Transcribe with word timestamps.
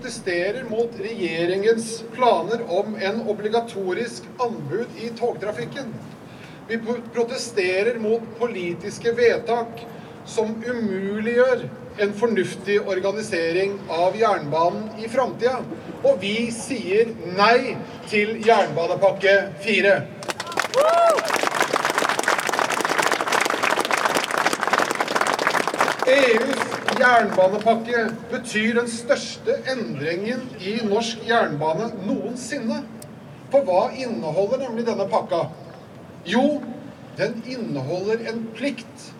protesterer 0.00 0.64
mot 0.64 0.90
regjeringens 1.00 2.04
planer 2.12 2.60
om 2.68 2.96
en 3.00 3.20
obligatorisk 3.28 4.22
anbud 4.38 4.86
i 4.96 5.08
togtrafikken. 5.18 5.94
Vi 6.68 6.78
protesterer 7.14 7.98
mot 7.98 8.22
politiske 8.38 9.12
vedtak 9.12 9.84
som 10.24 10.54
umuliggjør 10.64 11.66
en 12.00 12.14
fornuftig 12.16 12.78
organisering 12.80 13.76
av 13.92 14.16
jernbanen 14.16 14.88
i 15.04 15.08
framtida. 15.08 15.58
Og 16.00 16.16
vi 16.24 16.48
sier 16.54 17.12
nei 17.36 17.76
til 18.08 18.38
jernbanepakke 18.46 19.36
4. 19.66 20.00
EUs 26.10 26.59
jernbanepakke 27.00 28.04
betyr 28.30 28.80
den 28.80 28.90
største 28.90 29.56
endringen 29.72 30.42
i 30.60 30.78
norsk 30.86 31.22
jernbane 31.28 31.90
noensinne. 32.04 32.82
For 33.50 33.66
hva 33.66 33.88
inneholder 33.96 34.62
nemlig 34.66 34.86
denne 34.86 35.08
pakka? 35.10 35.46
Jo, 36.28 36.60
den 37.18 37.40
inneholder 37.48 38.22
en 38.30 38.44
plikt 38.56 39.10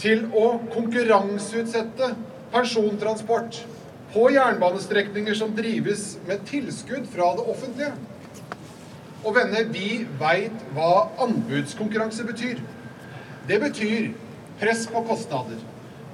til 0.00 0.26
å 0.36 0.58
konkurranseutsette 0.74 2.12
persontransport 2.52 3.62
på 4.12 4.26
jernbanestrekninger 4.34 5.36
som 5.38 5.54
drives 5.56 6.16
med 6.28 6.44
tilskudd 6.48 7.08
fra 7.12 7.32
det 7.38 7.46
offentlige. 7.52 7.94
Og 9.26 9.34
venner, 9.34 9.64
vi 9.72 10.04
veit 10.20 10.66
hva 10.76 11.08
anbudskonkurranse 11.24 12.26
betyr. 12.28 12.60
Det 13.48 13.58
betyr 13.62 14.12
press 14.60 14.84
på 14.90 15.02
kostnader, 15.08 15.58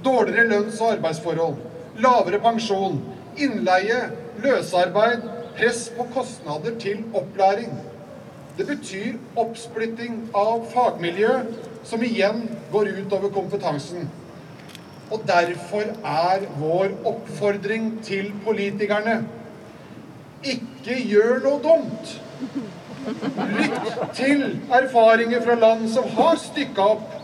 dårligere 0.04 0.48
lønns- 0.48 0.80
og 0.80 0.92
arbeidsforhold, 0.96 1.56
lavere 2.02 2.40
pensjon, 2.42 3.00
innleie, 3.36 4.00
løsarbeid, 4.42 5.24
press 5.56 5.88
på 5.96 6.06
kostnader 6.14 6.78
til 6.80 7.04
opplæring. 7.14 7.76
Det 8.56 8.66
betyr 8.68 9.16
oppsplitting 9.36 10.28
av 10.36 10.66
fagmiljø, 10.72 11.36
som 11.84 12.02
igjen 12.04 12.44
går 12.72 12.92
utover 13.00 13.32
kompetansen. 13.32 14.10
Og 15.12 15.22
derfor 15.28 15.88
er 16.04 16.44
vår 16.60 16.92
oppfordring 17.04 17.98
til 18.04 18.32
politikerne 18.44 19.22
ikke 20.42 20.96
gjør 21.08 21.42
noe 21.44 21.60
dumt. 21.62 22.14
Lytt 23.52 23.98
til 24.16 24.44
erfaringer 24.72 25.42
fra 25.44 25.56
land 25.58 25.88
som 25.92 26.06
har 26.16 26.38
stykka 26.40 26.86
opp 26.94 27.21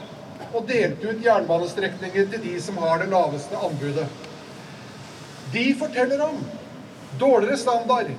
og 0.52 0.68
delt 0.68 1.02
ut 1.04 1.24
jernbanestrekninger 1.24 2.30
til 2.32 2.42
de 2.44 2.54
som 2.62 2.78
har 2.82 3.02
det 3.02 3.10
laveste 3.12 3.58
anbudet. 3.68 4.06
De 5.52 5.64
forteller 5.80 6.22
om 6.24 6.38
dårligere 7.20 7.56
standard, 7.60 8.10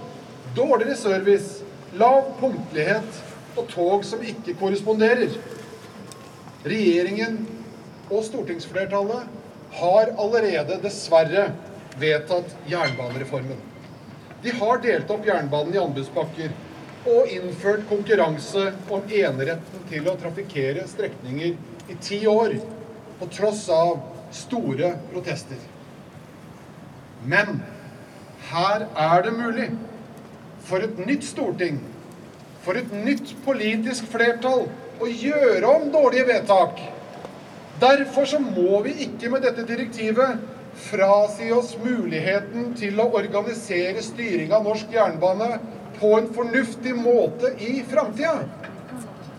dårligere 0.56 0.98
service, 0.98 1.64
lav 1.94 2.34
punktlighet 2.40 3.24
og 3.58 3.68
tog 3.72 4.06
som 4.06 4.22
ikke 4.26 4.56
korresponderer. 4.60 5.34
Regjeringen 6.66 7.42
og 8.10 8.24
stortingsflertallet 8.26 9.28
har 9.80 10.14
allerede 10.18 10.80
dessverre 10.84 11.50
vedtatt 12.00 12.56
jernbanereformen. 12.70 13.60
De 14.42 14.54
har 14.56 14.82
delt 14.84 15.10
opp 15.12 15.26
jernbanen 15.28 15.76
i 15.76 15.82
anbudspakker 15.82 16.54
og 17.10 17.32
innført 17.32 17.86
konkurranse 17.90 18.70
om 18.92 19.04
eneretten 19.08 19.84
til 19.92 20.08
å 20.10 20.16
trafikkere 20.20 20.86
strekninger 20.88 21.58
i 21.90 21.96
ti 22.02 22.28
år, 22.28 22.56
på 23.20 23.28
tross 23.34 23.66
av 23.70 24.00
store 24.32 24.94
protester. 25.12 25.58
Men 27.26 27.62
her 28.52 28.86
er 28.96 29.24
det 29.26 29.34
mulig 29.36 29.70
for 30.70 30.86
et 30.86 31.02
nytt 31.02 31.26
storting, 31.28 31.82
for 32.64 32.78
et 32.80 32.94
nytt 32.94 33.34
politisk 33.46 34.08
flertall, 34.14 34.68
å 35.00 35.08
gjøre 35.08 35.68
om 35.68 35.92
dårlige 35.94 36.28
vedtak. 36.28 36.80
Derfor 37.80 38.28
så 38.28 38.40
må 38.44 38.82
vi 38.84 38.98
ikke 39.06 39.30
med 39.32 39.46
dette 39.48 39.64
direktivet 39.68 40.42
frasi 40.90 41.50
oss 41.56 41.72
muligheten 41.80 42.74
til 42.80 43.00
å 43.00 43.08
organisere 43.16 44.04
styring 44.04 44.52
av 44.56 44.68
norsk 44.68 44.92
jernbane 44.94 45.54
på 46.00 46.12
en 46.18 46.28
fornuftig 46.36 46.96
måte 47.00 47.54
i 47.64 47.80
framtida. 47.88 48.44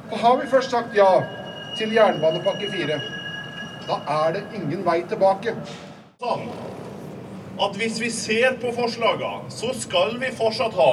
For 0.09 0.25
har 0.25 0.41
vi 0.41 0.49
først 0.51 0.73
sagt 0.73 0.97
ja 0.97 1.13
til 1.81 1.95
jernbanepakke 1.97 2.69
4, 2.73 2.99
da 3.89 3.97
er 4.25 4.35
det 4.37 4.43
ingen 4.59 4.85
vei 4.85 5.01
tilbake. 5.09 5.55
Sånn 6.21 6.45
at 7.61 7.77
hvis 7.77 7.99
vi 8.01 8.11
ser 8.13 8.57
på 8.61 8.73
forslagene, 8.77 9.49
så 9.53 9.73
skal 9.77 10.15
vi 10.21 10.31
fortsatt 10.37 10.77
ha 10.77 10.93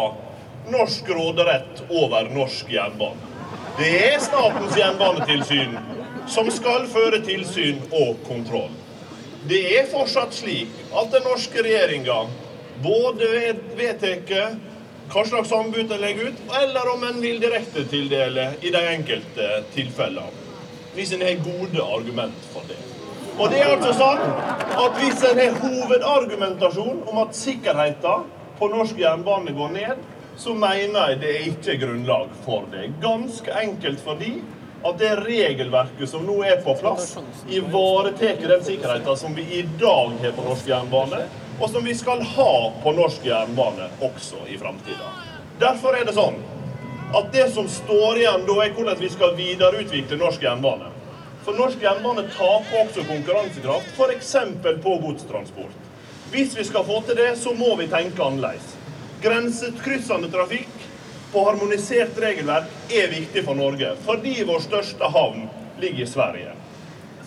norsk 0.71 1.11
råderett 1.15 1.83
over 1.87 2.31
norsk 2.35 2.71
jernbane. 2.71 3.35
Det 3.77 3.91
er 4.07 4.17
Statens 4.23 4.75
jernbanetilsyn 4.79 5.77
som 6.27 6.49
skal 6.51 6.87
føre 6.91 7.21
tilsyn 7.23 7.83
og 7.91 8.23
kontroll. 8.27 8.71
Det 9.47 9.61
er 9.77 9.87
fortsatt 9.91 10.35
slik 10.35 10.71
at 10.91 11.11
den 11.13 11.23
norske 11.27 11.63
regjeringa 11.63 12.23
både 12.83 13.29
vedtar 13.77 14.57
hva 15.07 15.23
slags 15.23 15.53
anbud 15.55 15.91
en 15.91 16.03
legger 16.03 16.33
ut, 16.33 16.41
eller 16.63 16.91
om 16.91 17.05
en 17.07 17.21
vil 17.23 17.39
direktetildele 17.39 18.49
i 18.59 18.73
de 18.75 18.83
enkelte 18.91 19.47
tilfellene. 19.75 20.46
Hvis 20.97 21.11
en 21.13 21.21
har 21.21 21.43
gode 21.45 21.83
argument 21.83 22.45
for 22.49 22.65
det. 22.65 22.77
Og 23.37 23.51
det 23.53 23.59
er 23.61 23.75
altså 23.75 23.91
sånn 23.93 24.21
at 24.81 24.95
hvis 24.97 25.19
en 25.29 25.37
har 25.37 25.57
hovedargumentasjon 25.61 27.03
om 27.11 27.19
at 27.21 27.37
sikkerheten 27.37 28.23
på 28.57 28.69
norsk 28.71 28.97
jernbane 28.97 29.53
går 29.53 29.75
ned, 29.75 29.99
så 30.41 30.55
mener 30.57 31.11
jeg 31.11 31.19
det 31.21 31.33
er 31.35 31.45
ikke 31.51 31.75
grunnlag 31.83 32.33
for 32.45 32.65
det. 32.73 32.87
Ganske 33.03 33.53
enkelt 33.61 34.01
fordi 34.01 34.39
at 34.85 34.97
det 34.97 35.13
regelverket 35.21 36.09
som 36.09 36.25
nå 36.25 36.39
er 36.49 36.63
på 36.65 36.73
plass, 36.81 37.13
ivaretar 37.45 38.41
den 38.41 38.65
sikkerheten 38.65 39.21
som 39.21 39.37
vi 39.37 39.45
i 39.59 39.63
dag 39.77 40.17
har 40.23 40.33
på 40.33 40.49
norsk 40.49 40.73
jernbane, 40.73 41.23
og 41.61 41.69
som 41.69 41.85
vi 41.85 41.93
skal 41.97 42.25
ha 42.33 42.51
på 42.81 42.97
norsk 42.97 43.25
jernbane 43.25 43.91
også 44.01 44.45
i 44.49 44.57
framtida. 44.57 45.13
Derfor 45.61 45.97
er 45.97 46.09
det 46.09 46.17
sånn 46.17 46.41
at 47.15 47.31
det 47.31 47.49
som 47.53 47.67
står 47.69 48.17
igjen 48.17 48.45
da, 48.47 48.55
er 48.63 48.73
hvordan 48.75 48.99
vi 48.99 49.09
skal 49.09 49.35
videreutvikle 49.37 50.19
norsk 50.19 50.43
jernbane. 50.43 50.89
For 51.45 51.55
norsk 51.55 51.83
jernbane 51.83 52.25
taper 52.33 52.81
også 52.81 53.05
konkurransekraft, 53.07 53.93
f.eks. 53.95 54.33
på 54.83 54.95
godstransport. 55.03 55.77
Hvis 56.31 56.57
vi 56.57 56.65
skal 56.67 56.83
få 56.83 56.99
til 57.07 57.15
det, 57.15 57.29
så 57.39 57.53
må 57.55 57.75
vi 57.79 57.87
tenke 57.87 58.23
annerledes. 58.23 58.73
Grensekryssende 59.23 60.27
trafikk 60.33 60.73
på 61.31 61.43
harmonisert 61.47 62.19
regelverk 62.19 62.91
er 62.91 63.07
viktig 63.11 63.45
for 63.45 63.55
Norge, 63.55 63.93
fordi 64.03 64.41
vår 64.47 64.65
største 64.65 65.07
havn 65.13 65.47
ligger 65.79 66.03
i 66.03 66.09
Sverige. 66.11 66.51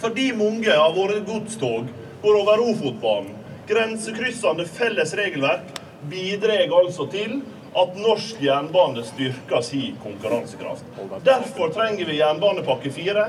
Fordi 0.01 0.31
mange 0.37 0.77
av 0.77 0.97
våre 0.97 1.23
godstog 1.25 1.89
går 2.21 2.41
over 2.43 2.61
Ofotbanen. 2.69 3.33
Grensekryssende 3.69 4.67
felles 4.69 5.13
regelverk 5.17 5.81
bidrar 6.11 6.73
altså 6.75 7.07
til 7.13 7.41
at 7.75 7.97
norsk 7.97 8.43
jernbane 8.43 9.05
styrker 9.07 9.63
sin 9.63 9.97
konkurransekraft. 10.03 10.85
Derfor 11.25 11.69
trenger 11.69 12.05
vi 12.05 12.19
jernbanepakke 12.19 12.91
4, 12.91 13.27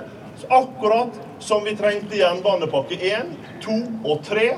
akkurat 0.50 1.20
som 1.40 1.64
vi 1.64 1.76
trengte 1.78 2.18
jernbanepakke 2.18 2.98
1, 3.14 3.36
2 3.66 3.78
og 4.04 4.24
3. 4.26 4.50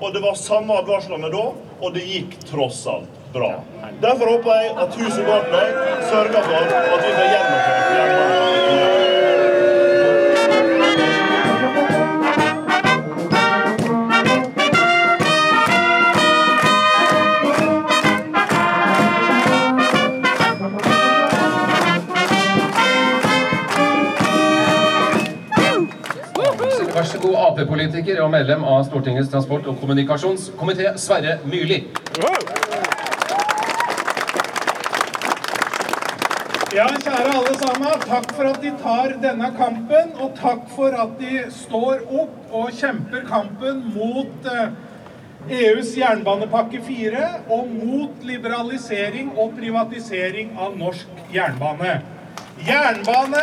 Og 0.00 0.14
det 0.14 0.22
var 0.24 0.34
samme 0.34 0.76
advarslene 0.80 1.28
da, 1.32 1.42
og 1.80 1.92
det 1.94 2.04
gikk 2.08 2.38
tross 2.48 2.86
alt 2.88 3.18
bra. 3.34 3.52
Derfor 4.00 4.32
håper 4.36 4.62
jeg 4.62 4.72
at 4.84 4.96
huset 5.02 5.28
bak 5.28 5.52
meg 5.52 5.76
sørger 6.08 6.48
for 6.48 6.72
at 6.72 7.04
vi 7.04 7.12
får 7.18 7.28
gjennomført 7.34 7.92
jernbanepakke 7.98 8.99
god, 27.80 27.94
Ap-politiker 27.94 28.20
og 28.22 28.30
medlem 28.30 28.64
av 28.64 28.84
Stortingets 28.84 29.30
transport- 29.30 29.66
og 29.66 29.78
kommunikasjonskomité, 29.80 30.96
Sverre 30.98 31.38
Myrli. 31.44 31.86
Ja, 36.74 36.86
kjære 36.86 37.32
alle 37.34 37.54
sammen. 37.58 38.00
Takk 38.06 38.32
for 38.36 38.44
at 38.44 38.60
de 38.62 38.70
tar 38.82 39.16
denne 39.22 39.50
kampen, 39.56 40.12
og 40.20 40.36
takk 40.36 40.68
for 40.76 40.92
at 40.92 41.18
de 41.18 41.50
står 41.50 42.04
opp 42.10 42.52
og 42.52 42.70
kjemper 42.70 43.24
kampen 43.26 43.82
mot 43.94 44.46
eh, 44.46 44.70
EUs 45.50 45.96
jernbanepakke 45.96 46.80
4 46.84 47.26
og 47.48 47.66
mot 47.68 48.22
liberalisering 48.22 49.32
og 49.36 49.56
privatisering 49.58 50.52
av 50.58 50.76
norsk 50.78 51.08
jernbane. 51.32 52.02
Jernbane 52.66 53.42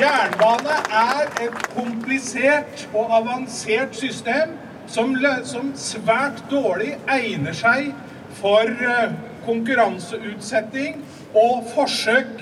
Jernbane 0.00 0.76
er 0.96 1.26
et 1.44 1.56
komplisert 1.74 2.86
og 2.94 3.10
avansert 3.18 3.96
system 3.96 4.54
som, 4.88 5.12
som 5.44 5.74
svært 5.76 6.40
dårlig 6.48 6.94
egner 7.04 7.52
seg 7.56 7.90
for 8.38 8.64
eh, 8.64 9.12
konkurranseutsetting 9.44 11.02
og 11.36 11.68
forsøk 11.74 12.40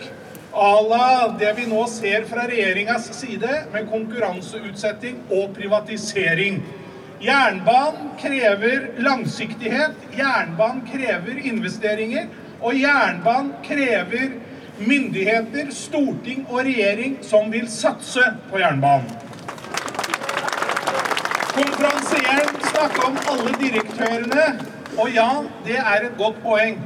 à 0.55 0.71
la 0.91 1.09
det 1.39 1.51
vi 1.57 1.67
nå 1.71 1.83
ser 1.91 2.25
fra 2.31 2.47
regjeringas 2.49 3.11
side, 3.15 3.51
med 3.73 3.91
konkurranseutsetting 3.91 5.21
og 5.31 5.53
privatisering. 5.59 6.63
Jernbanen 7.23 8.15
krever 8.23 8.89
langsiktighet, 9.03 9.99
jernbanen 10.17 10.85
krever 10.89 11.43
investeringer, 11.51 12.31
og 12.63 12.79
jernbanen 12.79 13.53
krever 13.67 14.39
myndigheter, 14.79 15.71
storting 15.75 16.45
og 16.49 16.63
regjering 16.67 17.19
som 17.27 17.51
vil 17.53 17.69
satse 17.71 18.25
på 18.51 18.61
jernbanen. 18.63 19.11
Konferansieren 21.59 22.61
snakka 22.69 23.07
om 23.09 23.19
alle 23.33 23.55
direktørene, 23.59 24.47
og 24.99 25.11
ja, 25.15 25.31
det 25.67 25.79
er 25.81 26.07
et 26.07 26.17
godt 26.19 26.39
poeng. 26.45 26.79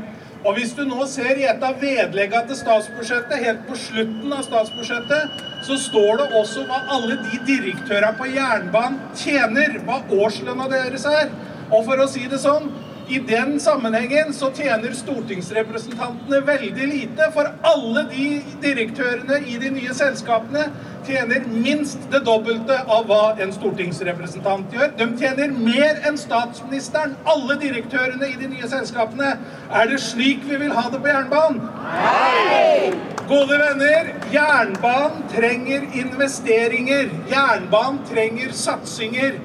Og 0.43 0.57
hvis 0.57 0.73
du 0.75 0.83
nå 0.89 1.05
ser 1.07 1.39
i 1.39 1.45
et 1.47 1.63
av 1.63 1.77
vedleggene 1.79 2.49
til 2.49 2.59
statsbudsjettet, 2.59 3.45
helt 3.45 3.61
på 3.69 3.77
slutten 3.79 4.33
av 4.35 4.43
statsbudsjettet, 4.47 5.43
så 5.63 5.77
står 5.79 6.19
det 6.19 6.27
også 6.41 6.65
hva 6.67 6.81
alle 6.97 7.19
de 7.23 7.39
direktørene 7.47 8.17
på 8.19 8.31
jernbanen 8.33 8.99
tjener, 9.19 9.77
hva 9.87 10.01
årslønna 10.11 10.67
deres 10.73 11.07
er. 11.07 11.31
Og 11.71 11.85
for 11.87 12.03
å 12.03 12.09
si 12.11 12.25
det 12.29 12.41
sånn, 12.43 12.73
i 13.13 13.19
den 13.29 13.59
sammenhengen 13.61 14.33
så 14.35 14.49
tjener 14.57 14.95
stortingsrepresentantene 14.97 16.41
veldig 16.47 16.87
lite, 16.89 17.29
for 17.35 17.51
alle 17.69 18.07
de 18.09 18.29
direktørene 18.63 19.43
i 19.45 19.59
de 19.61 19.73
nye 19.75 19.93
selskapene 19.97 20.71
tjener 21.07 21.45
minst 21.51 22.07
det 22.13 22.23
dobbelte 22.25 22.79
av 22.87 23.09
hva 23.11 23.35
en 23.43 23.53
stortingsrepresentant 23.53 24.73
gjør. 24.73 24.93
De 24.97 25.09
tjener 25.21 25.53
mer 25.53 26.01
enn 26.09 26.17
statsministeren, 26.21 27.17
alle 27.29 27.59
direktørene 27.61 28.31
i 28.31 28.39
de 28.41 28.49
nye 28.55 28.71
selskapene. 28.71 29.35
Er 29.69 29.91
det 29.91 30.01
slik 30.05 30.47
vi 30.49 30.63
vil 30.63 30.73
ha 30.77 30.89
det 30.93 31.03
på 31.03 31.13
jernbanen? 31.13 31.61
Nei! 31.93 32.93
Gode 33.29 33.59
venner, 33.61 34.13
jernbanen 34.33 35.27
trenger 35.33 35.85
investeringer. 36.01 37.11
Jernbanen 37.31 38.03
trenger 38.09 38.55
satsinger. 38.57 39.39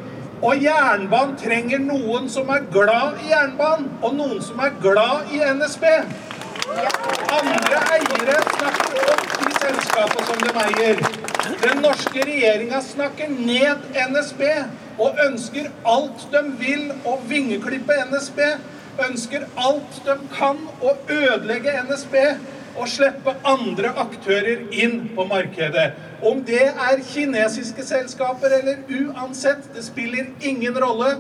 Og 0.46 0.62
jernbanen 0.62 1.34
trenger 1.42 1.80
noen 1.82 2.28
som 2.30 2.50
er 2.54 2.68
glad 2.74 3.18
i 3.24 3.32
jernbanen, 3.32 3.88
og 4.06 4.14
noen 4.20 4.42
som 4.46 4.60
er 4.62 4.76
glad 4.84 5.32
i 5.34 5.40
NSB. 5.42 5.86
Andre 7.34 7.80
eiere 7.96 8.36
snakker 8.52 9.08
opp 9.16 9.24
de 9.34 9.54
selskapene 9.56 10.28
som 10.28 10.44
de 10.44 10.52
eier. 10.66 11.02
Den 11.64 11.82
norske 11.82 12.22
regjeringa 12.28 12.84
snakker 12.86 13.32
ned 13.34 13.88
NSB 14.12 14.44
og 15.02 15.18
ønsker 15.26 15.72
alt 15.90 16.28
de 16.34 16.44
vil 16.62 16.92
å 17.08 17.16
vingeklippe 17.30 17.98
NSB. 18.12 18.44
Ønsker 19.08 19.48
alt 19.58 20.02
de 20.06 20.20
kan 20.36 20.62
å 20.86 20.94
ødelegge 21.08 21.80
NSB 21.88 22.20
og 22.78 22.86
slippe 22.94 23.34
andre 23.48 23.96
aktører 24.06 24.68
inn 24.70 25.08
på 25.18 25.26
markedet. 25.30 25.96
Om 26.22 26.40
det 26.46 26.64
er 26.66 27.02
kinesiske 27.06 27.84
selskaper 27.86 28.56
eller 28.60 28.80
uansett, 28.90 29.68
det 29.74 29.84
spiller 29.86 30.32
ingen 30.42 30.80
rolle. 30.82 31.12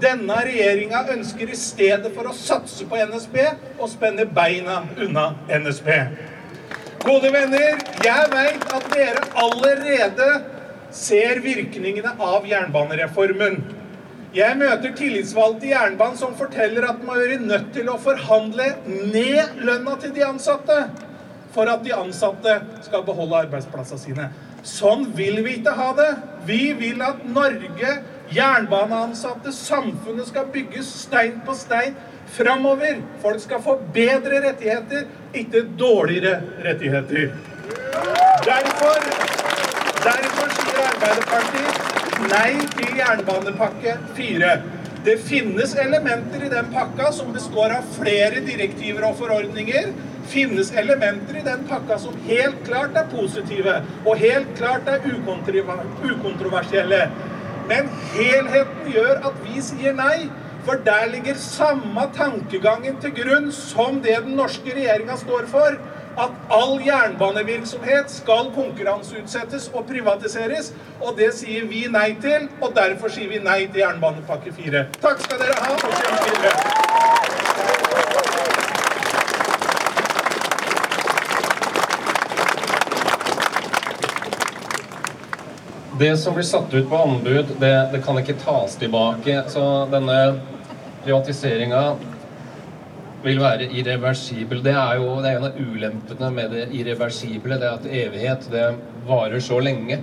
Denne 0.00 0.36
regjeringa 0.44 1.02
ønsker 1.12 1.50
i 1.52 1.56
stedet 1.56 2.12
for 2.16 2.28
å 2.28 2.34
satse 2.36 2.84
på 2.88 2.98
NSB 3.10 3.36
å 3.80 3.88
spenne 3.88 4.24
beina 4.28 4.82
unna 5.00 5.30
NSB. 5.48 5.88
Gode 7.04 7.30
venner, 7.32 7.80
jeg 8.04 8.30
veit 8.32 8.64
at 8.76 8.86
dere 8.92 9.24
allerede 9.40 10.28
ser 10.92 11.40
virkningene 11.44 12.16
av 12.20 12.48
jernbanereformen. 12.48 13.60
Jeg 14.36 14.56
møter 14.60 14.92
tillitsvalgte 14.96 15.68
i 15.68 15.72
jernbanen 15.72 16.18
som 16.20 16.34
forteller 16.36 16.88
at 16.88 17.04
man 17.04 17.20
er 17.20 17.38
nødt 17.40 17.70
til 17.76 17.88
å 17.92 18.00
forhandle 18.00 18.72
ned 18.88 19.60
lønna 19.64 19.96
til 20.00 20.12
de 20.16 20.24
ansatte 20.26 20.80
for 21.56 21.68
at 21.72 21.84
de 21.84 21.94
ansatte 21.96 22.58
skal 22.84 23.04
beholde 23.06 23.46
arbeidsplassene 23.46 24.02
sine. 24.02 24.28
Sånn 24.66 25.06
vil 25.14 25.40
vi 25.46 25.60
ikke 25.60 25.76
ha 25.78 25.92
det. 25.94 26.10
Vi 26.46 26.72
vil 26.78 27.02
at 27.06 27.22
Norge, 27.30 27.92
jernbaneansatte, 28.34 29.52
samfunnet 29.54 30.26
skal 30.32 30.48
bygges 30.54 30.88
stein 31.04 31.38
på 31.46 31.54
stein 31.54 31.94
framover. 32.34 32.98
Folk 33.22 33.42
skal 33.44 33.62
få 33.62 33.76
bedre 33.94 34.40
rettigheter, 34.48 35.06
ikke 35.38 35.62
dårligere 35.78 36.40
rettigheter. 36.66 37.30
Derfor, 38.46 39.06
derfor 40.02 40.50
sier 40.58 40.82
Arbeiderpartiet 40.88 42.26
nei 42.32 42.50
til 42.74 42.98
jernbanepakke 42.98 43.96
4. 44.18 44.50
Det 45.06 45.16
finnes 45.22 45.76
elementer 45.78 46.42
i 46.42 46.50
den 46.50 46.74
pakka 46.74 47.12
som 47.14 47.30
består 47.34 47.76
av 47.76 47.86
flere 47.94 48.42
direktiver 48.42 49.06
og 49.06 49.14
forordninger. 49.20 49.92
Finnes 50.26 50.72
elementer 50.74 51.38
i 51.38 51.44
den 51.46 51.64
pakka 51.68 51.98
som 52.02 52.16
helt 52.26 52.58
klart 52.66 52.96
er 52.98 53.06
positive 53.12 53.78
og 54.04 54.18
helt 54.18 54.50
klart 54.58 54.88
er 54.90 55.04
ukontroversielle. 55.06 57.04
Men 57.68 57.88
helheten 58.14 58.90
gjør 58.94 59.22
at 59.30 59.38
vi 59.44 59.62
sier 59.62 59.94
nei. 59.96 60.26
For 60.66 60.80
der 60.86 61.06
ligger 61.12 61.34
samme 61.38 62.08
tankegangen 62.14 62.96
til 63.02 63.12
grunn 63.14 63.52
som 63.54 64.00
det 64.02 64.16
den 64.24 64.34
norske 64.38 64.74
regjeringa 64.74 65.14
står 65.20 65.46
for. 65.52 65.76
At 66.18 66.32
all 66.50 66.80
jernbanevirksomhet 66.82 68.10
skal 68.10 68.50
konkurranseutsettes 68.56 69.68
og 69.74 69.86
privatiseres. 69.86 70.72
Og 71.00 71.14
det 71.20 71.30
sier 71.38 71.68
vi 71.70 71.84
nei 71.92 72.16
til, 72.24 72.48
og 72.58 72.74
derfor 72.74 73.14
sier 73.14 73.30
vi 73.30 73.42
nei 73.44 73.60
til 73.68 73.84
jernbanepakke 73.84 74.54
4. 74.58 74.86
Takk 75.04 75.22
skal 75.28 75.44
dere 75.44 75.60
ha, 75.60 75.76
og. 75.76 77.25
Det 85.98 86.16
som 86.16 86.34
blir 86.34 86.44
satt 86.44 86.74
ut 86.74 86.88
på 86.88 86.96
anbud, 86.96 87.46
det, 87.60 87.88
det 87.92 88.02
kan 88.04 88.18
ikke 88.20 88.34
tas 88.42 88.74
tilbake. 88.76 89.38
Så 89.48 89.62
denne 89.88 90.16
privatiseringa 91.06 91.82
vil 93.24 93.40
være 93.40 93.70
irreversibel. 93.72 94.60
Det 94.64 94.74
er 94.76 94.98
jo 95.00 95.14
det 95.24 95.30
er 95.30 95.38
en 95.38 95.46
av 95.48 95.56
ulempene 95.56 96.28
med 96.34 96.52
det 96.52 96.66
irreversible. 96.76 97.56
Det 97.56 97.68
er 97.70 97.78
at 97.78 97.88
evighet, 97.88 98.44
det 98.52 98.66
varer 99.08 99.40
så 99.40 99.60
lenge. 99.64 100.02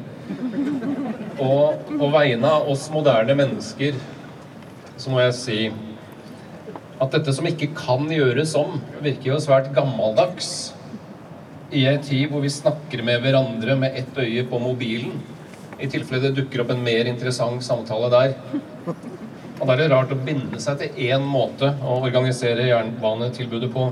Og 1.44 1.86
på 1.92 2.10
vegne 2.16 2.56
av 2.56 2.72
oss 2.74 2.88
moderne 2.94 3.36
mennesker 3.38 4.00
så 4.98 5.14
må 5.14 5.22
jeg 5.22 5.38
si 5.38 5.60
at 7.02 7.14
dette 7.14 7.36
som 7.38 7.46
ikke 7.50 7.70
kan 7.78 8.10
gjøres 8.10 8.56
om, 8.58 8.80
virker 9.04 9.36
jo 9.36 9.40
svært 9.46 9.70
gammeldags. 9.76 10.74
I 11.74 11.86
ei 11.90 12.00
tid 12.02 12.34
hvor 12.34 12.42
vi 12.42 12.50
snakker 12.54 13.06
med 13.06 13.22
hverandre 13.22 13.78
med 13.78 14.02
ett 14.02 14.18
øye 14.18 14.46
på 14.50 14.62
mobilen. 14.62 15.22
I 15.84 15.88
tilfelle 15.92 16.22
det 16.24 16.36
dukker 16.38 16.64
opp 16.64 16.70
en 16.72 16.84
mer 16.84 17.10
interessant 17.12 17.64
samtale 17.66 18.08
der. 18.14 18.36
Og 19.60 19.68
da 19.68 19.74
er 19.74 19.82
det 19.82 19.90
rart 19.92 20.14
å 20.16 20.20
binde 20.30 20.60
seg 20.64 20.80
til 20.80 21.02
én 21.10 21.26
måte 21.28 21.74
å 21.84 21.98
organisere 22.06 22.70
jernbanetilbudet 22.70 23.70
på 23.74 23.90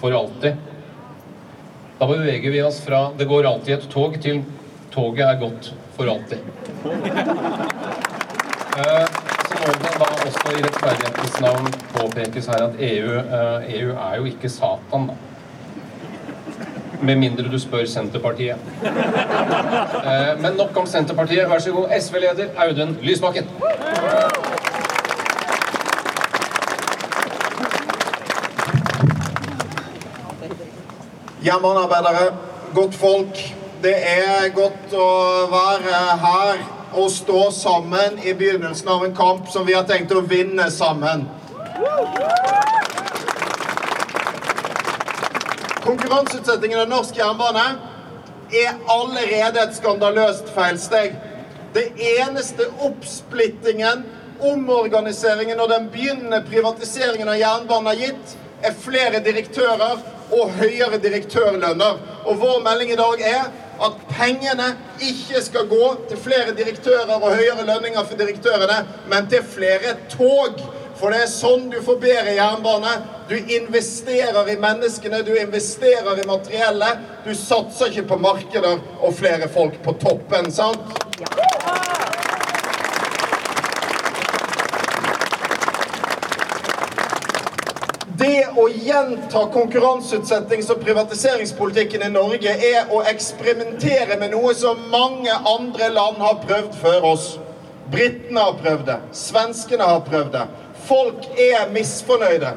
for 0.00 0.16
alltid. 0.16 0.56
Da 1.98 2.08
beveger 2.08 2.52
vi 2.52 2.62
oss 2.62 2.80
fra 2.84 3.10
'det 3.16 3.28
går 3.28 3.46
alltid 3.48 3.74
et 3.74 3.88
tog' 3.92 4.20
til 4.20 4.42
'toget 4.90 5.26
er 5.28 5.40
gått 5.40 5.72
for 5.96 6.06
alltid'. 6.06 6.40
Eh, 8.76 9.06
Så 9.46 9.54
må 9.60 9.72
det 9.82 9.92
da 9.98 10.06
også 10.26 10.50
i 10.52 10.62
rettferdighetens 10.62 11.40
navn 11.40 11.66
påpekes 11.94 12.46
her 12.46 12.64
at 12.64 12.74
EU, 12.80 13.12
eh, 13.18 13.74
EU 13.78 13.90
er 13.96 14.16
jo 14.16 14.24
ikke 14.24 14.48
Satan, 14.48 15.06
da. 15.06 15.14
Med 17.02 17.16
mindre 17.16 17.50
du 17.52 17.58
spør 17.58 17.84
Senterpartiet. 17.86 18.56
Eh, 18.84 20.40
Men 20.40 20.56
nok 20.56 20.76
om 20.76 20.86
Senterpartiet. 20.86 21.48
Vær 21.50 21.58
så 21.58 21.72
god, 21.72 21.88
SV-leder 22.00 22.48
Audun 22.56 22.96
Lysbakken. 23.02 23.46
Jernbanearbeidere, 31.44 32.34
godt 32.74 32.94
folk. 32.94 33.54
Det 33.82 33.94
er 33.96 34.48
godt 34.54 34.94
å 34.96 35.10
være 35.52 36.00
her 36.22 36.64
og 36.96 37.10
stå 37.12 37.50
sammen 37.52 38.18
i 38.24 38.32
begynnelsen 38.32 38.88
av 38.88 39.04
en 39.04 39.14
kamp 39.14 39.50
som 39.52 39.66
vi 39.66 39.76
har 39.76 39.84
tenkt 39.86 40.14
å 40.16 40.24
vinne 40.26 40.70
sammen. 40.72 41.26
Konkurranseutsettingen 45.86 46.80
av 46.80 46.88
norsk 46.90 47.18
jernbane 47.18 47.64
er 48.50 48.72
allerede 48.90 49.60
et 49.62 49.76
skandaløst 49.76 50.48
feilsteg. 50.54 51.14
Det 51.76 51.84
eneste 52.18 52.66
oppsplittingen, 52.82 54.02
omorganiseringen 54.42 55.60
og 55.62 55.70
den 55.70 55.86
begynnende 55.92 56.40
privatiseringen 56.48 57.30
av 57.30 57.38
jernbanen 57.38 57.90
har 57.92 58.00
gitt, 58.00 58.34
er 58.66 58.74
flere 58.82 59.20
direktører 59.22 60.02
og 60.34 60.56
høyere 60.58 60.98
direktørlønner. 60.98 62.02
Og 62.26 62.40
vår 62.42 62.58
melding 62.66 62.90
i 62.90 62.98
dag 62.98 63.22
er 63.30 63.46
at 63.86 64.00
pengene 64.10 64.72
ikke 64.98 65.42
skal 65.44 65.68
gå 65.70 65.92
til 66.10 66.18
flere 66.18 66.56
direktører 66.56 67.14
og 67.20 67.28
høyere 67.30 67.66
lønninger 67.68 68.08
for 68.08 68.18
direktørene, 68.18 68.82
men 69.06 69.30
til 69.30 69.46
flere 69.54 69.94
tog. 70.10 70.58
For 70.96 71.12
det 71.12 71.26
er 71.26 71.28
sånn 71.28 71.66
du 71.72 71.76
får 71.84 72.04
jernbane. 72.06 72.92
Du 73.28 73.36
investerer 73.36 74.48
i 74.48 74.56
menneskene, 74.56 75.22
du 75.22 75.34
investerer 75.36 76.22
i 76.22 76.26
materiellet. 76.26 77.02
Du 77.24 77.34
satser 77.34 77.90
ikke 77.90 78.08
på 78.14 78.20
markeder 78.22 78.78
og 79.02 79.12
flere 79.18 79.48
folk 79.48 79.76
på 79.84 79.92
toppen, 80.00 80.48
sant? 80.52 80.80
Det 88.16 88.46
å 88.56 88.64
gjenta 88.72 89.42
konkurranseutsettings- 89.52 90.70
og 90.72 90.80
privatiseringspolitikken 90.80 92.06
i 92.06 92.08
Norge 92.14 92.48
er 92.48 92.88
å 92.88 93.02
eksperimentere 93.10 94.16
med 94.16 94.32
noe 94.32 94.54
som 94.56 94.80
mange 94.90 95.34
andre 95.44 95.90
land 95.92 96.22
har 96.24 96.40
prøvd 96.46 96.78
før 96.80 97.10
oss. 97.12 97.34
Britene 97.92 98.40
har 98.40 98.56
prøvd 98.62 98.86
det. 98.88 98.96
Svenskene 99.14 99.84
har 99.86 100.00
prøvd 100.06 100.32
det. 100.32 100.46
Folk 100.86 101.26
er 101.40 101.68
misfornøyde 101.74 102.54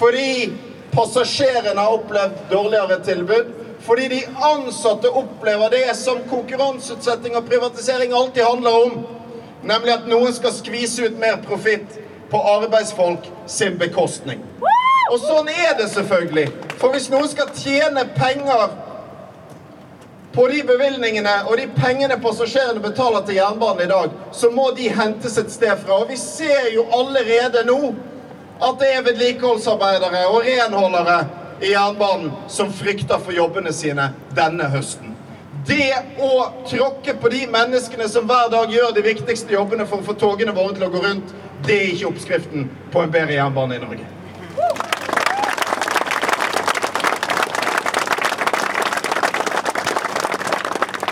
fordi 0.00 0.52
passasjerene 0.94 1.80
har 1.80 1.92
opplevd 1.92 2.38
dårligere 2.50 3.00
tilbud. 3.04 3.50
Fordi 3.84 4.08
de 4.08 4.20
ansatte 4.44 5.08
opplever 5.08 5.70
det 5.72 5.96
som 5.96 6.20
konkurranseutsetting 6.30 7.36
og 7.36 7.46
privatisering 7.48 8.12
alltid 8.12 8.44
handler 8.44 8.84
om. 8.84 8.98
Nemlig 9.64 9.92
at 9.92 10.08
noen 10.08 10.32
skal 10.36 10.52
skvise 10.56 11.08
ut 11.08 11.18
mer 11.20 11.40
profitt 11.44 11.98
på 12.30 12.40
arbeidsfolk 12.54 13.28
sin 13.50 13.78
bekostning. 13.80 14.42
Og 15.10 15.18
sånn 15.24 15.48
er 15.50 15.74
det 15.78 15.88
selvfølgelig. 15.94 16.46
For 16.78 16.94
hvis 16.94 17.10
noen 17.12 17.28
skal 17.28 17.50
tjene 17.56 18.04
penger 18.16 18.68
på 20.32 20.46
de 20.48 20.62
bevilgningene 20.66 21.32
og 21.48 21.56
de 21.58 21.66
pengene 21.74 22.18
passasjerene 22.22 22.82
betaler 22.84 23.24
til 23.26 23.40
jernbanen 23.40 23.84
i 23.84 23.90
dag, 23.90 24.14
så 24.32 24.50
må 24.54 24.70
de 24.76 24.90
hentes 24.94 25.38
et 25.40 25.50
sted 25.52 25.82
fra. 25.82 26.02
Og 26.02 26.12
vi 26.12 26.18
ser 26.20 26.70
jo 26.74 26.86
allerede 26.94 27.64
nå 27.66 27.80
at 28.60 28.80
det 28.80 28.90
er 28.94 29.06
vedlikeholdsarbeidere 29.08 30.26
og 30.28 30.44
renholdere 30.46 31.20
i 31.64 31.72
jernbanen 31.72 32.30
som 32.48 32.72
frykter 32.72 33.18
for 33.20 33.34
jobbene 33.36 33.72
sine 33.74 34.10
denne 34.36 34.68
høsten. 34.72 35.16
Det 35.66 35.92
å 36.22 36.46
tråkke 36.68 37.14
på 37.20 37.28
de 37.32 37.42
menneskene 37.50 38.06
som 38.08 38.28
hver 38.28 38.48
dag 38.52 38.70
gjør 38.72 38.94
de 38.96 39.04
viktigste 39.04 39.52
jobbene 39.52 39.84
for 39.88 40.00
å 40.00 40.06
få 40.06 40.16
togene 40.20 40.54
våre 40.56 40.76
til 40.76 40.86
å 40.86 40.92
gå 40.92 41.02
rundt, 41.04 41.34
det 41.66 41.76
er 41.76 41.90
ikke 41.90 42.08
oppskriften 42.14 42.70
på 42.92 43.02
en 43.02 43.12
bedre 43.12 43.36
jernbane 43.36 43.76
i 43.76 43.82
Norge. 43.82 44.06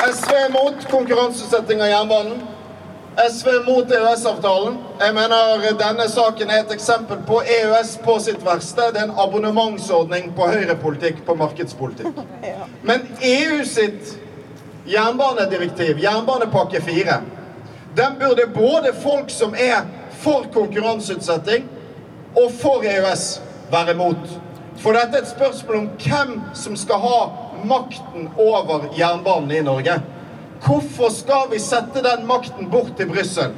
SV 0.08 0.32
er 0.34 0.52
mot 0.52 0.84
konkurranseutsetting 0.90 1.82
av 1.82 1.88
jernbanen. 1.90 2.38
SV 3.30 3.48
er 3.48 3.64
mot 3.66 3.90
EØS-avtalen. 3.92 4.76
Jeg 5.00 5.14
mener 5.14 5.64
denne 5.80 6.06
saken 6.08 6.52
er 6.54 6.62
et 6.62 6.72
eksempel 6.72 7.18
på 7.28 7.40
EØS 7.42 7.96
på 8.04 8.14
sitt 8.24 8.44
verste. 8.46 8.86
Det 8.94 9.02
er 9.02 9.08
en 9.08 9.18
abonnementsordning 9.20 10.30
på 10.36 10.48
høyrepolitikk, 10.48 11.20
på 11.26 11.34
markedspolitikk. 11.36 12.22
Men 12.88 13.04
EU 13.20 13.58
sitt 13.68 14.14
jernbanedirektiv, 14.88 16.00
jernbanepakke 16.00 16.80
4, 16.86 17.18
den 17.98 18.16
burde 18.20 18.46
både 18.54 18.94
folk 19.02 19.34
som 19.34 19.56
er 19.58 19.82
for 20.22 20.46
konkurranseutsetting 20.54 21.66
og 22.36 22.48
for 22.62 22.86
EØS, 22.86 23.26
være 23.72 23.98
mot. 23.98 24.38
For 24.78 24.96
dette 24.96 25.18
er 25.18 25.26
et 25.26 25.34
spørsmål 25.34 25.82
om 25.82 25.90
hvem 26.00 26.34
som 26.56 26.78
skal 26.78 27.02
ha 27.02 27.20
makten 27.64 28.28
over 28.36 28.88
jernbanen 28.98 29.50
i 29.52 29.62
Norge. 29.62 30.00
Hvorfor 30.64 31.10
skal 31.10 31.50
vi 31.50 31.58
sette 31.58 32.02
den 32.02 32.26
makten 32.26 32.70
bort 32.70 32.96
til 32.96 33.08
Brussel? 33.08 33.52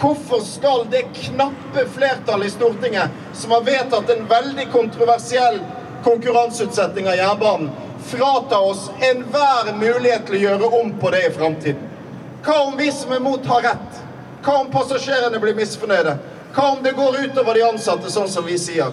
Hvorfor 0.00 0.40
skal 0.40 0.86
det 0.90 1.02
knappe 1.14 1.86
flertallet 1.94 2.46
i 2.46 2.50
Stortinget 2.50 3.10
som 3.32 3.50
har 3.50 3.64
vedtatt 3.64 4.10
en 4.10 4.26
veldig 4.28 4.66
kontroversiell 4.72 5.60
konkurranseutsetting 6.04 7.08
av 7.08 7.16
jernbanen, 7.16 7.70
frata 8.06 8.58
oss 8.58 8.88
enhver 9.00 9.72
mulighet 9.78 10.26
til 10.26 10.36
å 10.36 10.42
gjøre 10.42 10.70
om 10.80 10.92
på 10.98 11.12
det 11.14 11.26
i 11.28 11.34
framtiden? 11.36 11.88
Hva 12.42 12.56
om 12.66 12.76
vi 12.76 12.90
som 12.92 13.12
er 13.14 13.22
mot, 13.22 13.46
har 13.46 13.62
rett? 13.62 14.00
Hva 14.42 14.58
om 14.64 14.70
passasjerene 14.72 15.38
blir 15.38 15.54
misfornøyde? 15.54 16.16
Hva 16.52 16.72
om 16.72 16.82
det 16.82 16.96
går 16.98 17.20
utover 17.22 17.54
de 17.54 17.62
ansatte, 17.68 18.10
sånn 18.10 18.28
som 18.28 18.44
vi 18.48 18.58
sier? 18.58 18.90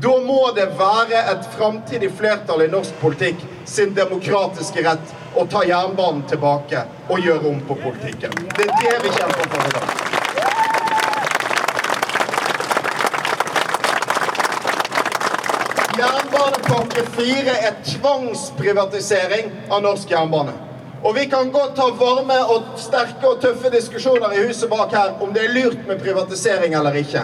Da 0.00 0.12
må 0.24 0.42
det 0.56 0.68
være 0.78 1.24
et 1.32 1.48
framtidig 1.56 2.12
flertall 2.16 2.66
i 2.66 2.68
norsk 2.72 3.00
politikk 3.00 3.40
sin 3.70 3.94
demokratiske 3.94 4.82
rett 4.82 5.12
å 5.34 5.46
ta 5.46 5.62
jernbanen 5.64 6.22
tilbake 6.28 6.82
og 7.08 7.20
gjøre 7.22 7.52
om 7.52 7.60
på 7.68 7.76
politikken. 7.78 8.32
Det 8.56 8.66
er 8.66 8.72
det 8.82 8.96
vi 9.04 9.12
kjemper 9.14 9.52
for 9.52 9.68
i 9.68 9.74
dag. 9.76 9.88
Jernbanepakke 16.00 17.04
4 17.14 17.54
er 17.68 17.78
tvangsprivatisering 17.92 19.52
av 19.70 19.84
norsk 19.86 20.10
jernbane. 20.10 20.56
Og 21.02 21.14
vi 21.16 21.28
kan 21.30 21.52
godt 21.54 21.78
ha 21.78 21.86
varme 21.96 22.36
og 22.52 22.74
sterke 22.80 23.28
og 23.28 23.38
tøffe 23.40 23.70
diskusjoner 23.72 24.34
i 24.34 24.42
huset 24.48 24.68
bak 24.72 24.92
her 24.92 25.14
om 25.22 25.30
det 25.32 25.46
er 25.46 25.54
lurt 25.54 25.86
med 25.88 26.02
privatisering 26.02 26.74
eller 26.76 26.98
ikke. 27.00 27.22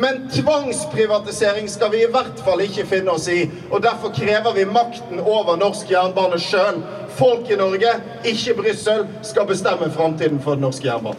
Men 0.00 0.30
tvangsprivatisering 0.30 1.68
skal 1.68 1.90
vi 1.90 2.04
i 2.04 2.10
hvert 2.10 2.38
fall 2.44 2.60
ikke 2.62 2.84
finne 2.86 3.10
oss 3.10 3.24
i. 3.28 3.40
Og 3.70 3.82
derfor 3.82 4.12
krever 4.14 4.54
vi 4.54 4.66
makten 4.70 5.18
over 5.18 5.58
norsk 5.58 5.90
jernbane 5.90 6.38
sjøl. 6.38 6.78
Folk 7.18 7.50
i 7.50 7.58
Norge, 7.58 7.96
ikke 8.22 8.54
Brussel, 8.60 9.08
skal 9.26 9.48
bestemme 9.50 9.90
framtiden 9.90 10.38
for 10.44 10.54
den 10.54 10.62
norske 10.68 10.86
jernbanen. 10.86 11.18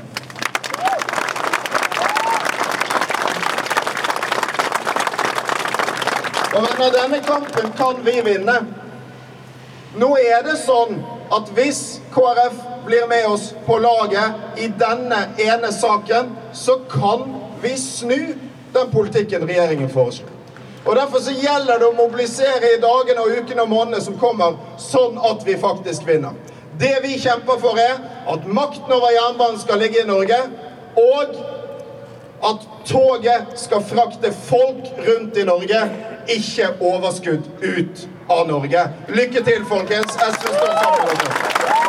Og 6.55 6.63
venner, 6.63 6.95
denne 6.95 7.19
kampen 7.27 7.71
kan 7.75 7.99
vi 8.07 8.15
vinne. 8.23 8.61
Nå 9.99 10.13
er 10.23 10.45
det 10.47 10.55
sånn 10.63 11.01
at 11.35 11.51
hvis 11.57 11.99
KrF 12.15 12.63
blir 12.87 13.11
med 13.11 13.27
oss 13.27 13.51
på 13.67 13.75
laget 13.83 14.59
i 14.63 14.71
denne 14.79 15.25
ene 15.35 15.71
saken, 15.75 16.31
så 16.55 16.79
kan 16.87 17.27
vi 17.59 17.75
snu 17.75 18.48
den 18.73 18.91
politikken 18.91 19.47
regjeringen 19.47 19.89
foreslår. 19.89 20.35
Og 20.85 20.95
Derfor 20.95 21.19
så 21.19 21.33
gjelder 21.35 21.79
det 21.79 21.89
å 21.89 21.95
mobilisere 21.97 22.73
i 22.75 22.79
dagene 22.81 23.21
og 23.21 23.35
ukene 23.41 23.65
og 23.65 23.69
månedene 23.69 24.01
som 24.01 24.15
kommer, 24.17 24.55
sånn 24.79 25.19
at 25.29 25.43
vi 25.45 25.57
faktisk 25.59 26.07
vinner. 26.07 26.37
Det 26.79 26.95
vi 27.03 27.17
kjemper 27.19 27.59
for, 27.59 27.77
er 27.77 27.99
at 28.31 28.47
makten 28.47 28.93
over 28.95 29.11
jernbanen 29.11 29.59
skal 29.59 29.81
ligge 29.83 30.03
i 30.03 30.07
Norge, 30.07 30.39
og 30.95 31.35
at 32.49 32.67
toget 32.87 33.59
skal 33.59 33.83
frakte 33.83 34.31
folk 34.47 34.87
rundt 35.07 35.37
i 35.37 35.43
Norge, 35.43 35.83
ikke 36.31 36.71
overskudd 36.79 37.51
ut 37.65 38.07
av 38.29 38.47
Norge. 38.47 38.87
Lykke 39.11 39.43
til, 39.43 39.65
folkens. 39.67 40.15
SV 40.15 40.47
står 40.47 40.75
sammen 40.79 41.07
med 41.09 41.25
dere. 41.25 41.88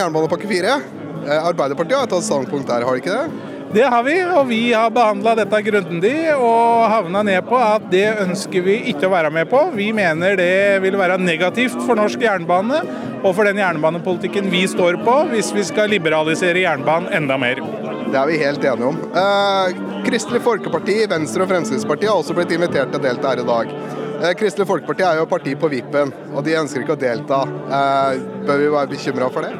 Jernbanepakke 0.00 0.48
4. 0.50 0.80
Eh, 1.26 1.46
Arbeiderpartiet 1.50 1.98
har 1.98 2.10
tatt 2.10 2.26
standpunkt 2.26 2.68
der, 2.70 2.86
har 2.86 2.96
de 2.96 3.02
ikke 3.02 3.16
det? 3.16 3.54
Det 3.68 3.84
har 3.84 4.00
vi, 4.06 4.14
og 4.24 4.46
vi 4.48 4.60
har 4.72 4.88
behandla 4.94 5.34
dette 5.36 5.58
grundig 5.66 6.14
og 6.32 6.86
havna 6.88 7.20
ned 7.26 7.42
på 7.50 7.58
at 7.60 7.90
det 7.92 8.06
ønsker 8.24 8.64
vi 8.64 8.78
ikke 8.94 9.10
å 9.10 9.12
være 9.12 9.32
med 9.34 9.50
på. 9.50 9.60
Vi 9.74 9.90
mener 9.92 10.38
det 10.40 10.80
vil 10.80 10.96
være 10.96 11.18
negativt 11.20 11.76
for 11.84 11.98
norsk 12.00 12.24
jernbane 12.24 12.80
og 13.18 13.34
for 13.34 13.44
den 13.44 13.60
jernbanepolitikken 13.60 14.48
vi 14.48 14.62
står 14.72 15.02
på, 15.04 15.18
hvis 15.34 15.52
vi 15.52 15.66
skal 15.68 15.92
liberalisere 15.92 16.64
jernbanen 16.64 17.12
enda 17.20 17.36
mer. 17.36 17.60
Det 18.08 18.16
er 18.16 18.30
vi 18.30 18.40
helt 18.40 18.64
enige 18.64 18.88
om. 18.88 19.00
Eh, 19.20 19.78
Kristelig 20.06 20.40
Folkeparti, 20.46 21.02
Venstre 21.10 21.44
og 21.44 21.52
Fremskrittspartiet 21.52 22.08
har 22.08 22.22
også 22.22 22.36
blitt 22.38 22.54
invitert 22.56 22.88
til 22.88 23.02
å 23.02 23.04
delta 23.04 23.34
her 23.34 23.42
i 23.42 23.48
dag. 23.52 23.74
Eh, 24.18 24.32
Kristelig 24.34 24.66
Folkeparti 24.66 25.04
er 25.06 25.20
jo 25.20 25.26
parti 25.30 25.52
på 25.58 25.68
vippen, 25.70 26.10
og 26.34 26.42
de 26.42 26.56
ønsker 26.58 26.82
ikke 26.82 26.96
å 26.96 26.98
delta. 26.98 27.38
Eh, 27.46 28.22
bør 28.48 28.62
vi 28.62 28.70
være 28.72 28.90
bekymra 28.90 29.28
for 29.30 29.46
det? 29.46 29.52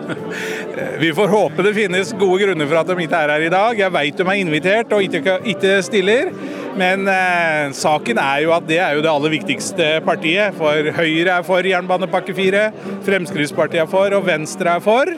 Vi 1.02 1.12
får 1.14 1.30
håpe 1.30 1.62
det 1.66 1.74
finnes 1.76 2.10
gode 2.18 2.40
grunner 2.42 2.66
for 2.66 2.80
at 2.80 2.90
de 2.90 3.04
ikke 3.04 3.20
er 3.22 3.32
her 3.34 3.46
i 3.46 3.52
dag. 3.54 3.78
Jeg 3.78 3.94
vet 3.94 4.18
de 4.18 4.26
er 4.26 4.40
invitert 4.42 4.94
og 4.96 5.18
ikke 5.52 5.76
stiller. 5.86 6.32
Men 6.78 7.06
eh, 7.10 7.70
saken 7.74 8.18
er 8.22 8.42
jo 8.44 8.52
at 8.54 8.66
det 8.66 8.80
er 8.82 8.98
jo 8.98 9.04
det 9.06 9.12
aller 9.12 9.34
viktigste 9.36 9.92
partiet. 10.06 10.58
For 10.58 10.90
Høyre 10.98 11.38
er 11.38 11.46
for 11.46 11.70
jernbanepakke 11.70 12.34
4, 12.34 12.66
Fremskrittspartiet 13.06 13.84
er 13.86 13.90
for, 13.90 14.14
og 14.18 14.26
Venstre 14.26 14.74
er 14.74 14.82
for. 14.82 15.14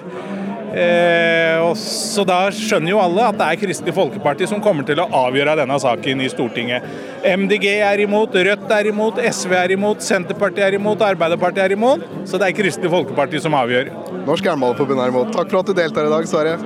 Eh, 0.70 1.56
og 1.64 1.72
så 1.78 2.22
da 2.26 2.44
skjønner 2.54 2.92
jo 2.92 3.00
alle 3.02 3.24
at 3.26 3.38
det 3.40 3.46
er 3.46 3.58
Kristelig 3.58 3.94
Folkeparti 3.96 4.46
som 4.50 4.62
kommer 4.62 4.86
til 4.86 5.00
å 5.02 5.08
avgjøre 5.24 5.56
denne 5.58 5.78
saken 5.82 6.22
i 6.22 6.28
Stortinget. 6.30 6.86
MDG 7.26 7.66
er 7.80 8.04
imot, 8.04 8.36
Rødt 8.50 8.74
er 8.76 8.90
imot, 8.92 9.18
SV 9.18 9.56
er 9.58 9.74
imot, 9.74 10.04
Senterpartiet 10.06 10.68
er 10.68 10.78
imot, 10.78 11.02
Arbeiderpartiet 11.10 11.64
er 11.66 11.76
imot. 11.76 12.06
Så 12.24 12.38
det 12.38 12.50
er 12.50 12.58
Kristelig 12.60 12.92
Folkeparti 12.94 13.42
som 13.42 13.58
avgjør. 13.58 13.90
Norsk 14.28 14.46
Jernbaneforbund 14.46 15.02
er 15.02 15.14
imot. 15.14 15.34
Takk 15.34 15.50
for 15.50 15.64
at 15.64 15.70
du 15.72 15.76
deltar 15.76 16.06
i 16.06 16.14
dag, 16.14 16.30
Sverre. 16.30 16.58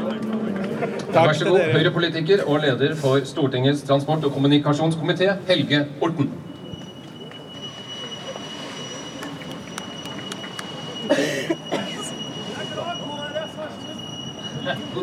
Vær 1.15 1.37
så 1.39 1.47
god, 1.49 1.61
Høyre-politiker 1.73 2.43
og 2.45 2.59
leder 2.65 2.97
for 2.99 3.25
Stortingets 3.25 3.85
transport- 3.87 4.27
og 4.27 4.35
kommunikasjonskomité, 4.37 5.33
Helge 5.49 5.87
Orten. 6.03 6.29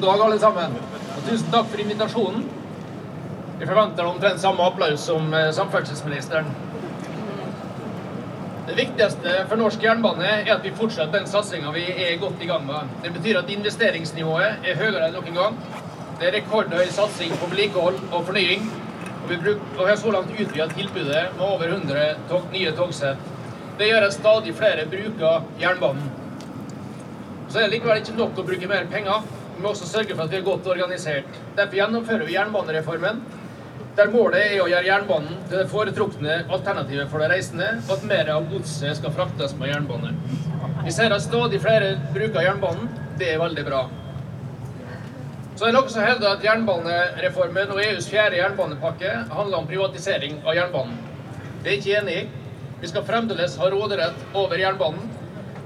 Dag, 0.02 0.22
alle 0.22 0.40
sammen. 0.42 0.72
Og 1.14 1.26
tusen 1.28 1.50
takk 1.54 1.68
for 1.70 1.82
invitasjonen. 1.84 2.46
Jeg 3.60 3.68
forventer 3.70 4.08
omtrent 4.10 4.42
samme 4.42 4.64
applaus 4.66 5.04
som 5.06 5.28
eh, 5.38 5.52
samferdselsministeren. 5.54 6.48
Det 8.66 8.78
viktigste 8.80 9.36
for 9.50 9.62
norsk 9.62 9.84
jernbane 9.86 10.32
er 10.40 10.48
at 10.56 10.64
vi 10.66 10.72
fortsetter 10.80 11.20
den 11.20 11.28
satsinga 11.30 11.74
vi 11.76 11.84
er 11.92 12.16
godt 12.22 12.42
i 12.42 12.48
gang 12.50 12.66
med. 12.66 12.90
Det 13.04 13.12
betyr 13.14 13.44
at 13.44 13.52
investeringsnivået 13.54 14.66
er 14.72 14.80
høyere 14.80 15.10
enn 15.10 15.18
noen 15.20 15.38
gang. 15.38 15.60
Det 16.18 16.30
er 16.30 16.34
rekordhøy 16.40 16.90
satsing 16.96 17.36
på 17.38 17.50
vedlikehold 17.52 18.00
og 18.10 18.26
fornying. 18.30 18.66
Vi, 19.30 19.38
og 19.38 19.84
vi 19.84 19.90
har 19.92 20.00
så 20.02 20.16
langt 20.16 20.34
utvidet 20.34 20.74
tilbudet 20.80 21.28
med 21.36 21.44
over 21.46 21.76
100 21.76 22.08
tog, 22.32 22.48
nye 22.56 22.72
togsett. 22.80 23.22
Det 23.78 23.92
gjør 23.92 24.08
at 24.08 24.18
stadig 24.18 24.56
flere 24.58 24.88
bruker 24.96 25.46
jernbanen. 25.62 26.10
Så 27.52 27.60
er 27.60 27.68
det 27.68 27.76
likevel 27.76 28.02
ikke 28.02 28.18
nok 28.18 28.42
å 28.42 28.48
bruke 28.50 28.72
mer 28.72 28.90
penger. 28.90 29.30
Må 29.62 29.76
også 29.76 29.86
sørge 29.86 30.16
for 30.16 30.26
at 30.26 30.32
vi 30.34 30.40
er 30.40 30.46
godt 30.46 30.66
organisert. 30.74 31.28
Derfor 31.54 31.78
gjennomfører 31.78 32.26
vi 32.26 32.34
jernbanereformen, 32.34 33.20
der 33.98 34.08
målet 34.10 34.40
er 34.42 34.62
å 34.64 34.70
gjøre 34.72 34.88
jernbanen 34.88 35.42
til 35.50 35.60
det 35.60 35.68
foretrukne 35.70 36.38
alternativet 36.48 37.10
for 37.12 37.22
de 37.22 37.28
reisende, 37.30 37.68
og 37.84 37.92
at 37.98 38.06
mer 38.10 38.32
av 38.34 38.48
godset 38.50 38.98
skal 38.98 39.14
fraktes 39.14 39.54
med 39.60 39.70
jernbane. 39.70 40.14
Vi 40.86 40.94
ser 40.96 41.14
at 41.14 41.22
stadig 41.22 41.60
flere 41.62 41.92
bruker 42.16 42.46
jernbanen. 42.48 42.88
Det 43.20 43.34
er 43.34 43.42
veldig 43.42 43.66
bra. 43.68 43.82
Så 45.54 45.68
er 45.68 45.70
det 45.70 45.76
noen 45.76 45.94
som 45.94 46.08
hevder 46.08 46.32
at 46.32 46.46
jernbanereformen 46.48 47.76
og 47.76 47.84
EUs 47.84 48.08
fjerde 48.10 48.40
jernbanepakke 48.40 49.12
handler 49.30 49.60
om 49.60 49.68
privatisering 49.70 50.40
av 50.42 50.58
jernbanen. 50.58 50.96
Det 51.62 51.70
er 51.70 51.78
ikke 51.78 52.00
enig 52.00 52.16
i. 52.24 52.24
Vi 52.82 52.90
skal 52.90 53.06
fremdeles 53.06 53.60
ha 53.62 53.70
råderett 53.70 54.26
over 54.34 54.58
jernbanen. 54.58 55.06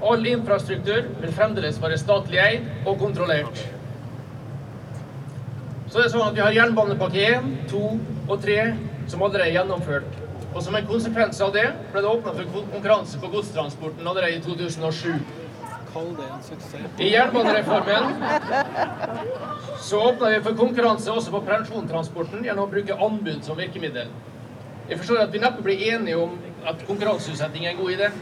All 0.04 0.28
infrastruktur 0.28 1.08
vil 1.22 1.32
fremdeles 1.32 1.80
være 1.80 1.96
statlig 2.02 2.42
eid 2.42 2.68
og 2.84 2.98
kontrollert. 3.00 3.64
Så 5.96 6.02
det 6.02 6.10
er 6.10 6.12
sånn 6.12 6.28
at 6.28 6.34
vi 6.36 6.42
har 6.44 6.52
jernbanepakke 6.52 7.20
1, 7.24 7.44
2 7.70 7.78
og 8.28 8.42
3 8.42 8.56
som 9.08 9.22
allerede 9.24 9.46
er 9.46 9.54
gjennomført. 9.54 10.18
Og 10.50 10.58
som 10.66 10.74
en 10.76 10.88
konsekvens 10.90 11.38
av 11.40 11.54
det 11.54 11.62
ble 11.94 12.02
det 12.04 12.10
åpna 12.10 12.34
for 12.36 12.50
konkurranse 12.74 13.20
på 13.22 13.30
godstransporten 13.32 14.04
allerede 14.04 14.36
i 14.36 14.42
2007. 14.44 15.14
Kall 15.94 16.10
det 16.18 16.26
en 16.34 16.42
suksess. 16.44 17.00
I 17.00 17.08
jernbanereformen 17.14 18.12
så 19.86 20.02
åpna 20.10 20.34
vi 20.34 20.42
for 20.44 20.58
konkurranse 20.60 21.14
også 21.14 21.32
på 21.32 21.40
pensjontransporten 21.48 22.44
gjennom 22.44 22.68
å 22.68 22.72
bruke 22.76 23.00
anbud 23.08 23.40
som 23.48 23.56
virkemiddel. 23.56 24.12
Jeg 24.90 25.00
forstår 25.00 25.22
at 25.24 25.32
vi 25.32 25.40
neppe 25.46 25.64
blir 25.64 25.80
enige 25.94 26.20
om 26.26 26.36
at 26.68 26.84
konkurranseutsetting 26.90 27.64
er 27.64 27.72
en 27.72 27.80
god 27.80 27.96
idé. 27.96 28.12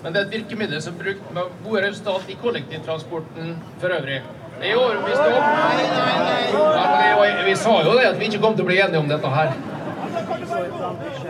Men 0.00 0.16
det 0.16 0.22
er 0.22 0.30
et 0.30 0.38
virkemiddel 0.38 0.80
som 0.80 0.96
er 0.96 1.04
brukt 1.10 1.28
med 1.36 1.60
gode 1.68 1.84
resultat 1.90 2.32
i 2.32 2.40
kollektivtransporten 2.40 3.52
for 3.84 4.00
øvrig. 4.00 4.22
Jeg 4.56 4.72
er 4.72 4.78
overbevist 4.80 5.20
om 5.20 5.32
nei, 5.36 5.86
nei. 5.92 7.08
jeg, 7.28 7.44
Vi 7.44 7.54
sa 7.60 7.72
jo 7.84 7.94
det 7.98 8.06
at 8.08 8.18
vi 8.20 8.28
ikke 8.30 8.40
kom 8.40 8.54
til 8.56 8.64
å 8.64 8.68
bli 8.70 8.78
enige 8.80 9.02
om 9.02 9.10
dette 9.10 9.32
her. 9.34 9.52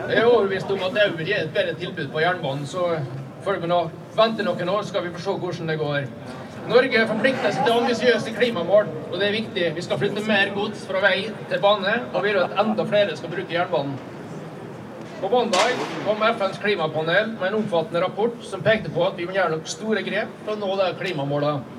Jeg 0.07 0.21
er 0.21 0.29
overbevist 0.29 0.71
om 0.71 0.85
at 0.87 0.95
det 0.95 1.07
vil 1.17 1.31
gi 1.33 1.35
et 1.41 1.53
bedre 1.55 1.75
tilbud 1.81 2.13
på 2.15 2.23
jernbanen, 2.23 2.67
så 2.71 2.93
følg 3.47 3.65
vi 3.65 3.71
nå 3.73 3.81
vente 4.17 4.47
noen 4.47 4.71
år, 4.77 4.87
skal 4.87 5.05
vi 5.05 5.13
få 5.17 5.25
se 5.25 5.37
hvordan 5.43 5.73
det 5.73 5.79
går. 5.83 6.09
Norge 6.71 7.03
forplikter 7.11 7.53
seg 7.55 7.67
til 7.67 7.77
ambisiøse 7.81 8.35
klimamål, 8.39 8.89
og 9.11 9.19
det 9.19 9.29
er 9.29 9.37
viktig. 9.37 9.67
Vi 9.75 9.87
skal 9.87 10.01
flytte 10.01 10.23
mer 10.27 10.51
gods 10.55 10.87
fra 10.87 11.03
vei 11.03 11.29
til 11.51 11.63
bane, 11.63 12.01
og 12.13 12.23
vi 12.23 12.33
vil 12.33 12.43
at 12.43 12.59
enda 12.63 12.87
flere 12.87 13.19
skal 13.19 13.35
bruke 13.35 13.55
jernbanen. 13.55 13.99
På 15.21 15.31
mandag 15.33 15.79
kom 16.05 16.23
FNs 16.27 16.59
klimapanel 16.63 17.31
med 17.39 17.47
en 17.49 17.59
omfattende 17.63 18.03
rapport 18.03 18.35
som 18.45 18.63
pekte 18.63 18.91
på 18.93 19.07
at 19.07 19.17
vi 19.19 19.27
må 19.27 19.35
gjøre 19.35 19.55
noen 19.55 19.71
store 19.71 20.03
grep 20.07 20.35
for 20.45 20.55
å 20.55 20.61
nå 20.61 20.75
de 20.83 20.91
klimamålene. 20.99 21.76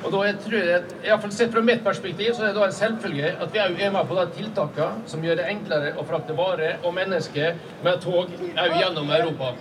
Og 0.00 0.12
da 0.14 0.20
jeg 0.24 0.36
tror 0.44 0.68
jeg, 1.04 1.16
fall 1.22 1.32
Sett 1.34 1.52
fra 1.52 1.62
mitt 1.64 1.82
perspektiv 1.84 2.32
så 2.36 2.46
er 2.46 2.52
det 2.52 2.60
da 2.60 2.68
en 2.68 2.76
selvfølge 2.76 3.32
at 3.44 3.52
vi 3.52 3.60
òg 3.62 3.82
er 3.84 3.92
med 3.92 4.08
på 4.08 4.16
de 4.16 4.26
tiltakene 4.38 5.10
som 5.10 5.24
gjør 5.24 5.40
det 5.40 5.48
enklere 5.52 5.92
å 6.00 6.06
frakte 6.08 6.36
varer 6.38 6.80
og 6.80 6.94
mennesker 6.96 7.58
med 7.84 8.00
tog 8.04 8.32
òg 8.32 8.78
gjennom 8.80 9.12
Europa. 9.18 9.52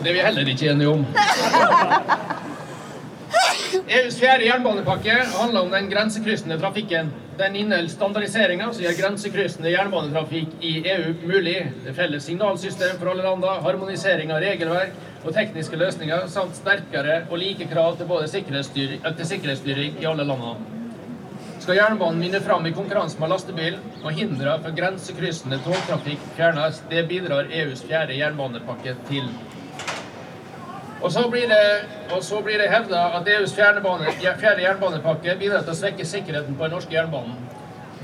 Det 0.00 0.08
er 0.08 0.14
vi 0.16 0.24
heller 0.24 0.52
ikke 0.52 0.70
enige 0.74 0.92
om. 0.92 1.06
EUs 3.70 4.16
fjerde 4.18 4.48
jernbanepakke 4.48 5.14
handler 5.30 5.60
om 5.62 5.70
den 5.70 5.90
grensekryssende 5.90 6.56
trafikken. 6.58 7.12
Den 7.38 7.54
inneholder 7.56 7.92
standardiseringer 7.92 8.72
som 8.74 8.82
gjør 8.82 8.96
grensekryssende 8.98 9.70
jernbanetrafikk 9.70 10.56
i 10.66 10.72
EU 10.90 11.12
mulig. 11.22 11.54
Det 11.84 11.94
felles 11.94 12.26
signalsystem 12.26 12.98
for 12.98 13.12
alle 13.12 13.22
landene, 13.28 13.60
harmonisering 13.62 14.32
av 14.34 14.42
regelverk 14.42 14.96
og 15.22 15.36
tekniske 15.36 15.78
løsninger, 15.78 16.26
samt 16.32 16.58
sterkere 16.58 17.20
og 17.28 17.38
like 17.38 17.68
krav 17.70 17.94
til 18.00 18.10
både 18.10 18.26
sikkerhetsstyring, 18.32 19.06
til 19.06 19.30
sikkerhetsstyring 19.30 20.02
i 20.02 20.10
alle 20.10 20.26
landene. 20.26 20.80
Skal 21.60 21.78
jernbanen 21.78 22.24
vinne 22.24 22.42
fram 22.42 22.66
i 22.66 22.74
konkurranse 22.74 23.22
med 23.22 23.30
lastebil, 23.30 23.78
må 24.02 24.10
hindre 24.16 24.56
for 24.64 24.74
grensekryssende 24.74 25.60
togtrafikk 25.62 26.26
fjernes. 26.34 26.82
Det 26.90 27.06
bidrar 27.06 27.52
EUs 27.62 27.86
fjerde 27.86 28.18
jernbanepakke 28.18 28.98
til. 29.12 29.30
Og 31.00 31.12
så 31.12 31.22
blir 31.30 31.48
det, 31.48 31.60
og 32.12 32.46
det 32.46 32.70
hevda 32.70 33.04
at 33.16 33.28
EUs 33.28 33.54
fjerde, 33.54 34.62
jernbanepakke 34.62 35.36
bidrar 35.40 35.62
til 35.64 35.72
å 35.72 35.78
svekke 35.78 36.04
sikkerheten 36.04 36.56
på 36.56 36.66
den 36.66 36.74
norske 36.76 36.92
jernbanen. 36.94 37.38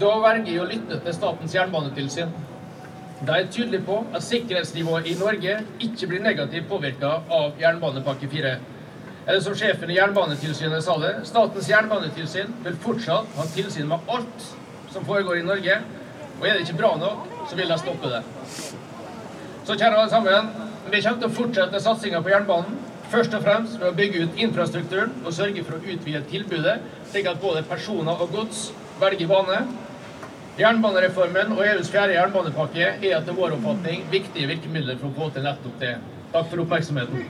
Da 0.01 0.13
velger 0.21 0.53
jeg 0.53 0.63
å 0.63 0.69
lytte 0.71 1.01
til 1.05 1.15
Statens 1.17 1.55
jernbanetilsyn. 1.55 2.33
De 3.27 3.33
er 3.33 3.51
tydelige 3.53 3.85
på 3.85 3.99
at 4.15 4.25
sikkerhetsnivået 4.25 5.07
i 5.09 5.19
Norge 5.19 5.59
ikke 5.81 6.09
blir 6.09 6.25
negativt 6.25 6.69
påvirka 6.69 7.13
av 7.33 7.61
jernbanepakke 7.61 8.29
4. 8.33 8.57
Eller 9.27 9.41
som 9.43 9.57
sjefen 9.59 9.91
i 9.91 9.97
Jernbanetilsynet 9.97 10.85
sa 10.85 10.95
det, 11.03 11.13
Statens 11.27 11.69
jernbanetilsyn 11.71 12.53
vil 12.65 12.77
fortsatt 12.85 13.33
ha 13.39 13.47
tilsyn 13.55 13.89
med 13.91 14.13
alt 14.13 14.45
som 14.93 15.05
foregår 15.09 15.41
i 15.41 15.47
Norge. 15.47 15.81
Og 16.39 16.47
er 16.47 16.55
det 16.55 16.67
ikke 16.67 16.79
bra 16.79 16.93
nok, 17.01 17.25
så 17.49 17.59
vil 17.59 17.73
de 17.73 17.79
stoppe 17.81 18.13
det. 18.13 18.23
Så 19.67 19.75
kjære 19.75 19.97
alle 19.97 20.13
sammen, 20.13 20.53
vi 20.93 21.01
kommer 21.03 21.19
til 21.19 21.27
å 21.27 21.37
fortsette 21.41 21.81
satsinga 21.83 22.21
på 22.23 22.31
jernbanen. 22.31 22.77
Først 23.11 23.35
og 23.35 23.43
fremst 23.43 23.79
ved 23.81 23.87
å 23.87 23.95
bygge 23.95 24.25
ut 24.25 24.41
infrastrukturen 24.43 25.13
og 25.23 25.35
sørge 25.35 25.63
for 25.67 25.79
å 25.79 25.85
utvide 25.95 26.25
tilbudet, 26.31 26.81
slik 27.13 27.29
at 27.31 27.39
både 27.43 27.63
personer 27.69 28.19
og 28.23 28.33
gods 28.35 28.71
velger 29.01 29.31
bane. 29.31 29.61
Jernbanereformen 30.57 31.53
og 31.55 31.63
EUs 31.67 31.91
fjerde 31.93 32.17
jernbanepakke 32.17 32.83
er 32.89 33.13
etter 33.19 33.37
vår 33.37 33.55
oppfatning 33.59 34.07
viktige 34.11 34.49
virkemidler 34.51 34.99
for 34.99 35.13
å 35.13 35.17
få 35.19 35.29
til 35.37 35.47
nettopp 35.47 35.77
det. 35.83 35.93
Takk 36.33 36.51
for 36.51 36.65
oppmerksomheten. 36.65 37.23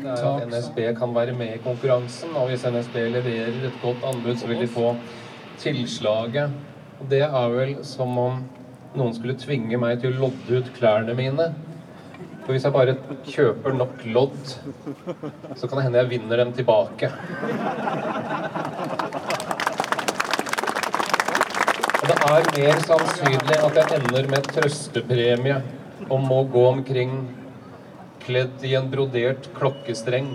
Det 0.00 0.10
er 0.10 0.26
at 0.26 0.46
NSB 0.50 0.82
kan 0.98 1.14
være 1.14 1.32
med 1.38 1.54
i 1.54 1.62
konkurransen, 1.64 2.34
og 2.36 2.50
hvis 2.50 2.66
NSB 2.66 3.00
leverer 3.14 3.64
et 3.70 3.80
godt 3.80 4.04
anbud, 4.10 4.36
så 4.36 4.50
vil 4.50 4.60
de 4.60 4.68
få 4.68 4.92
tilslaget. 5.62 6.52
Og 7.00 7.08
det 7.14 7.24
er 7.24 7.56
vel 7.56 7.76
som 7.86 8.12
om 8.20 8.42
noen 8.98 9.14
skulle 9.16 9.38
tvinge 9.38 9.78
meg 9.80 10.02
til 10.02 10.12
å 10.12 10.26
lodde 10.26 10.60
ut 10.60 10.72
klærne 10.76 11.14
mine. 11.16 11.52
For 12.50 12.56
hvis 12.56 12.64
jeg 12.66 12.74
bare 12.74 12.92
kjøper 13.30 13.74
nok 13.78 14.00
lodd, 14.10 14.38
så 15.54 15.68
kan 15.70 15.78
det 15.78 15.84
hende 15.84 16.00
jeg 16.00 16.08
vinner 16.10 16.40
dem 16.40 16.48
tilbake. 16.50 17.06
Og 22.00 22.08
det 22.10 22.16
er 22.16 22.48
mer 22.56 22.82
sannsynlig 22.88 23.60
at 23.68 23.78
jeg 23.78 24.00
ender 24.00 24.26
med 24.32 24.50
trøstepremie 24.50 25.60
og 26.08 26.26
må 26.26 26.40
gå 26.50 26.66
omkring 26.72 27.14
kledd 28.26 28.66
i 28.66 28.74
en 28.80 28.90
brodert 28.90 29.46
klokkestreng 29.54 30.32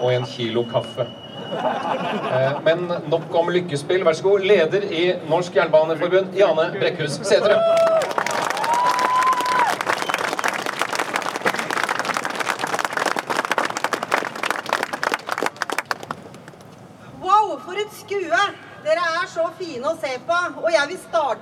og 0.00 0.08
en 0.14 0.24
kilo 0.32 0.64
kaffe. 0.72 1.04
Eh, 1.52 2.64
Men 2.64 2.88
nok 3.12 3.28
om 3.42 3.52
lykkespill. 3.52 4.08
Vær 4.08 4.16
så 4.16 4.30
god, 4.30 4.48
leder 4.54 4.88
i 4.88 5.04
Norsk 5.28 5.60
Jernbaneforbund, 5.60 6.32
Jane 6.32 6.70
Brekkhus 6.80 7.20
Sætre. 7.28 7.60
Wow, 17.20 17.58
for 17.64 17.72
et 17.72 17.92
skue! 17.94 18.42
Dere 18.84 19.02
er 19.20 19.26
så 19.28 19.44
fine 19.58 19.90
å 19.90 19.96
se 20.00 20.12
på. 20.26 20.36
Og 20.62 20.70
jeg 20.72 20.88
vil 20.92 21.00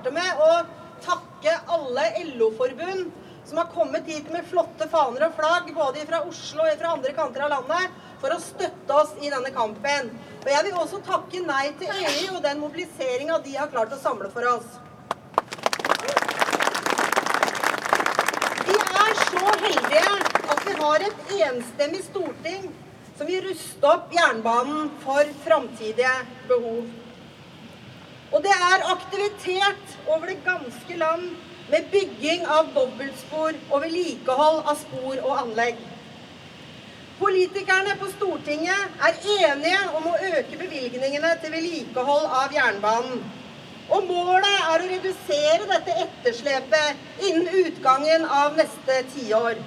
starte 0.09 0.13
med 0.13 0.39
å 0.41 0.65
takke 1.03 1.53
alle 1.67 2.35
LO-forbund 2.35 3.11
som 3.45 3.57
har 3.57 3.69
kommet 3.73 4.05
hit 4.05 4.29
med 4.31 4.45
flotte 4.45 4.87
faner 4.89 5.27
og 5.27 5.35
flagg, 5.35 5.73
både 5.73 6.05
fra 6.05 6.21
Oslo 6.27 6.61
og 6.61 6.77
fra 6.77 6.93
andre 6.93 7.13
kanter 7.13 7.41
av 7.45 7.49
landet, 7.49 7.89
for 8.21 8.29
å 8.33 8.39
støtte 8.39 8.93
oss 8.93 9.13
i 9.21 9.29
denne 9.29 9.49
kampen. 9.51 10.11
Og 10.43 10.49
jeg 10.51 10.65
vil 10.65 10.77
også 10.77 10.99
takke 11.05 11.41
Nei 11.45 11.71
til 11.79 11.89
EU 11.89 12.35
og 12.35 12.43
den 12.43 12.59
mobiliseringa 12.59 13.39
de 13.39 13.55
har 13.57 13.71
klart 13.71 13.93
å 13.93 13.99
samle 13.99 14.29
for 14.29 14.45
oss. 14.45 14.67
Vi 18.67 18.77
er 18.77 19.19
så 19.23 19.57
heldige 19.63 20.15
at 20.53 20.65
vi 20.67 20.77
har 20.83 21.09
et 21.09 21.35
enstemmig 21.49 22.03
storting 22.05 22.69
som 23.17 23.27
vil 23.27 23.43
ruste 23.49 23.87
opp 23.87 24.13
jernbanen 24.13 24.91
for 25.03 25.37
framtidige 25.45 26.13
behov. 26.47 27.08
Og 28.39 28.43
det 28.43 28.55
er 28.55 28.83
aktivitet 28.91 29.95
over 30.07 30.25
det 30.25 30.37
ganske 30.45 30.97
land 30.97 31.23
med 31.69 31.87
bygging 31.91 32.45
av 32.47 32.69
dobbeltspor 32.71 33.57
og 33.67 33.81
vedlikehold 33.83 34.59
av 34.63 34.77
spor 34.79 35.17
og 35.17 35.33
anlegg. 35.41 35.81
Politikerne 37.17 37.97
på 37.99 38.07
Stortinget 38.13 39.01
er 39.09 39.17
enige 39.33 39.81
om 39.99 40.07
å 40.07 40.13
øke 40.29 40.55
bevilgningene 40.61 41.33
til 41.41 41.51
vedlikehold 41.51 42.29
av 42.41 42.55
jernbanen. 42.55 43.25
Og 43.89 44.07
målet 44.07 44.47
er 44.61 44.85
å 44.85 44.87
redusere 44.93 45.67
dette 45.73 45.97
etterslepet 46.05 47.25
innen 47.31 47.49
utgangen 47.65 48.23
av 48.37 48.55
neste 48.61 49.01
tiår. 49.17 49.59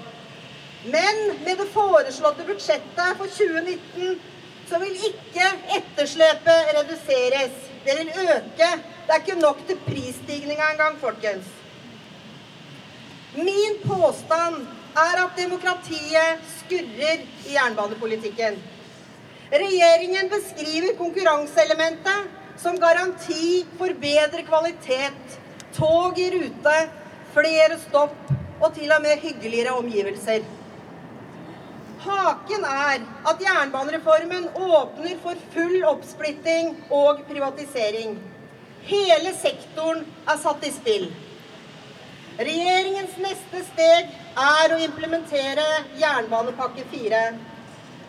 Men 0.96 1.20
med 1.44 1.60
det 1.60 1.68
foreslåtte 1.76 2.48
budsjettet 2.48 3.20
for 3.20 3.36
2019 3.36 4.16
så 4.72 4.80
vil 4.80 4.96
ikke 5.10 5.52
etterslepet 5.76 6.72
reduseres. 6.80 7.68
Det 7.84 7.96
vil 7.98 8.08
øke. 8.08 8.70
Det 9.06 9.14
er 9.14 9.20
ikke 9.24 9.40
nok 9.40 9.58
til 9.66 9.78
prisstigninga 9.86 10.70
engang, 10.72 10.98
folkens. 11.00 11.48
Min 13.36 13.74
påstand 13.84 14.66
er 14.96 15.24
at 15.24 15.38
demokratiet 15.38 16.44
skurrer 16.58 17.24
i 17.48 17.54
jernbanepolitikken. 17.56 18.58
Regjeringen 19.52 20.30
beskriver 20.32 20.96
konkurranseelementet 20.98 22.30
som 22.62 22.78
garanti 22.80 23.66
for 23.78 23.92
bedre 24.00 24.44
kvalitet, 24.46 25.38
tog 25.76 26.18
i 26.18 26.28
rute, 26.36 26.76
flere 27.34 27.78
stopp 27.88 28.32
og 28.60 28.74
til 28.76 28.92
og 28.92 29.02
med 29.02 29.20
hyggeligere 29.24 29.74
omgivelser. 29.80 30.44
Haken 32.02 32.64
er 32.66 33.02
at 33.30 33.42
jernbanereformen 33.44 34.48
åpner 34.58 35.18
for 35.22 35.38
full 35.54 35.84
oppsplitting 35.86 36.72
og 36.90 37.20
privatisering. 37.28 38.16
Hele 38.88 39.30
sektoren 39.38 40.02
er 40.26 40.40
satt 40.42 40.66
i 40.66 40.72
spill. 40.74 41.06
Regjeringens 42.40 43.14
neste 43.22 43.62
steg 43.68 44.10
er 44.42 44.74
å 44.74 44.80
implementere 44.82 45.66
jernbanepakke 46.00 46.88
4. 46.90 47.22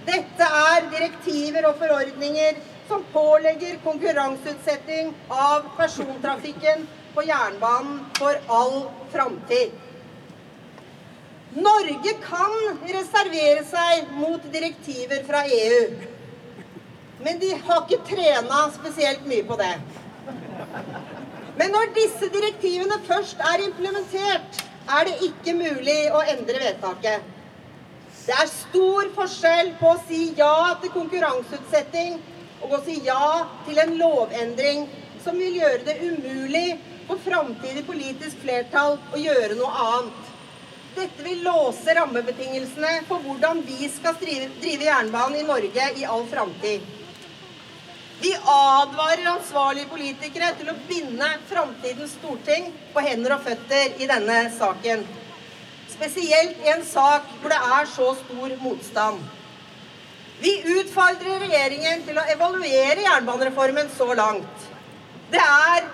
Dette 0.07 0.49
er 0.63 0.89
direktiver 0.89 1.69
og 1.69 1.77
forordninger 1.83 2.57
som 2.89 3.05
pålegger 3.13 3.77
konkurranseutsetting 3.85 5.13
av 5.29 5.69
persontrafikken 5.77 6.87
på 7.13 7.27
jernbanen 7.29 8.01
for 8.17 8.41
all 8.57 8.79
framtid. 9.13 9.75
Norge 11.53 12.13
kan 12.23 12.53
reservere 12.89 13.61
seg 13.69 14.07
mot 14.17 14.45
direktiver 14.53 15.21
fra 15.27 15.43
EU, 15.45 15.83
men 17.21 17.37
de 17.39 17.51
har 17.67 17.83
ikke 17.83 17.99
trena 18.07 18.63
spesielt 18.73 19.27
mye 19.29 19.45
på 19.45 19.57
det. 19.59 19.73
Men 21.59 21.75
når 21.75 21.93
disse 21.93 22.31
direktivene 22.33 22.97
først 23.05 23.43
er 23.51 23.67
implementert, 23.67 24.63
er 24.97 25.05
det 25.07 25.29
ikke 25.29 25.53
mulig 25.59 25.99
å 26.09 26.23
endre 26.33 26.63
vedtaket. 26.63 27.29
Det 28.23 28.33
er 28.39 28.49
stor 28.49 29.13
forskjell 29.13 29.73
på 29.79 29.93
å 29.93 30.01
si 30.07 30.23
ja 30.39 30.73
til 30.81 30.93
konkurranseutsetting 30.95 32.17
og 32.63 32.77
å 32.79 32.83
si 32.85 32.97
ja 33.05 33.45
til 33.67 33.81
en 33.83 33.97
lovendring 33.99 34.87
som 35.23 35.37
vil 35.37 35.59
gjøre 35.59 35.85
det 35.85 35.99
umulig 36.01 36.79
for 37.07 37.21
framtidig 37.23 37.83
politisk 37.87 38.41
flertall 38.41 38.97
å 39.13 39.19
gjøre 39.19 39.59
noe 39.59 39.87
annet. 39.87 40.22
Dette 40.93 41.23
vil 41.25 41.41
låse 41.41 41.93
rammebetingelsene 41.97 42.91
for 43.07 43.23
hvordan 43.25 43.63
vi 43.65 43.87
skal 43.89 44.13
drive, 44.21 44.49
drive 44.61 44.85
jernbanen 44.85 45.39
i 45.39 45.47
Norge 45.47 45.87
i 45.97 46.05
all 46.05 46.27
framtid. 46.29 46.83
Vi 48.21 48.33
advarer 48.37 49.25
ansvarlige 49.31 49.89
politikere 49.89 50.51
til 50.59 50.69
å 50.71 50.77
binde 50.87 51.29
framtidens 51.49 52.13
storting 52.19 52.69
på 52.93 53.03
hender 53.03 53.35
og 53.35 53.41
føtter 53.47 53.97
i 53.99 54.07
denne 54.07 54.37
saken. 54.57 55.01
Spesielt 55.91 56.61
i 56.61 56.69
en 56.75 56.85
sak 56.85 57.25
hvor 57.41 57.51
det 57.51 57.59
er 57.77 57.89
så 57.89 58.11
stor 58.21 58.53
motstand. 58.61 59.19
Vi 60.43 60.53
utfordrer 60.77 61.41
regjeringen 61.41 62.05
til 62.05 62.17
å 62.19 62.27
evaluere 62.35 63.01
jernbanereformen 63.01 63.91
så 63.97 64.07
langt. 64.17 64.69
Det 65.33 65.41
er 65.41 65.89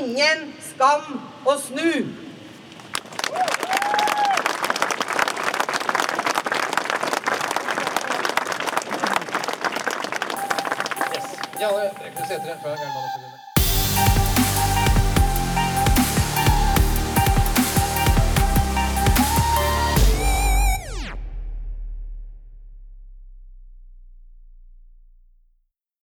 ingen 0.00 0.50
skam 0.72 1.20
å 1.44 1.56
snu. 1.60 1.92
Jane 11.60 11.90
Brekkhus 11.98 12.26
Sætre 12.28 12.56
fra 12.62 12.68
Jernbaneforbundet. 12.68 13.29